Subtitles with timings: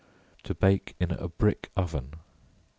[0.45, 2.15] To Bake in a Brick Oven.